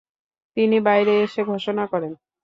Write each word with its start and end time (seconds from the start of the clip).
তিনি 0.57 0.77
বাইরে 0.87 1.13
এসে 1.23 1.41
ঘোষণা 1.43 1.83
করেন 1.91 2.13